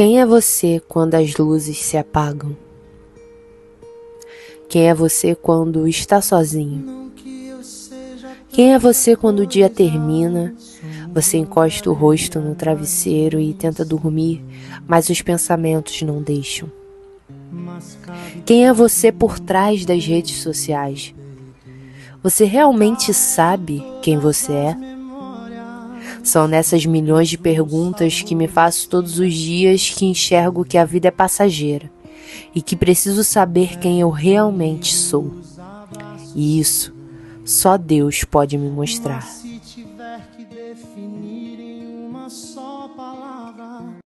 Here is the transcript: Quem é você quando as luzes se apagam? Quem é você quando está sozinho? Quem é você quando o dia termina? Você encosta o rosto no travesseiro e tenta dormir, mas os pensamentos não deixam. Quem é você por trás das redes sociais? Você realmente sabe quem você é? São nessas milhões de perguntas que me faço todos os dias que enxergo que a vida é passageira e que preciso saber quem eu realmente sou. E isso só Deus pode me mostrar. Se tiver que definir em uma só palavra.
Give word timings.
Quem 0.00 0.18
é 0.18 0.24
você 0.24 0.80
quando 0.88 1.14
as 1.14 1.36
luzes 1.36 1.76
se 1.76 1.98
apagam? 1.98 2.56
Quem 4.66 4.88
é 4.88 4.94
você 4.94 5.34
quando 5.34 5.86
está 5.86 6.22
sozinho? 6.22 7.12
Quem 8.48 8.72
é 8.72 8.78
você 8.78 9.14
quando 9.14 9.40
o 9.40 9.46
dia 9.46 9.68
termina? 9.68 10.54
Você 11.12 11.36
encosta 11.36 11.90
o 11.90 11.92
rosto 11.92 12.40
no 12.40 12.54
travesseiro 12.54 13.38
e 13.38 13.52
tenta 13.52 13.84
dormir, 13.84 14.42
mas 14.88 15.10
os 15.10 15.20
pensamentos 15.20 16.00
não 16.00 16.22
deixam. 16.22 16.72
Quem 18.46 18.66
é 18.66 18.72
você 18.72 19.12
por 19.12 19.38
trás 19.38 19.84
das 19.84 20.02
redes 20.06 20.40
sociais? 20.40 21.14
Você 22.22 22.46
realmente 22.46 23.12
sabe 23.12 23.84
quem 24.00 24.16
você 24.16 24.50
é? 24.54 24.89
São 26.22 26.46
nessas 26.46 26.84
milhões 26.86 27.28
de 27.28 27.38
perguntas 27.38 28.22
que 28.22 28.34
me 28.34 28.46
faço 28.46 28.88
todos 28.88 29.18
os 29.18 29.32
dias 29.32 29.90
que 29.90 30.04
enxergo 30.04 30.64
que 30.64 30.78
a 30.78 30.84
vida 30.84 31.08
é 31.08 31.10
passageira 31.10 31.90
e 32.54 32.62
que 32.62 32.76
preciso 32.76 33.24
saber 33.24 33.78
quem 33.78 34.00
eu 34.00 34.10
realmente 34.10 34.94
sou. 34.94 35.34
E 36.34 36.60
isso 36.60 36.94
só 37.44 37.76
Deus 37.76 38.22
pode 38.24 38.56
me 38.56 38.70
mostrar. 38.70 39.22
Se 39.22 39.58
tiver 39.58 40.20
que 40.36 40.44
definir 40.44 41.58
em 41.58 42.06
uma 42.06 42.28
só 42.28 42.88
palavra. 42.96 43.29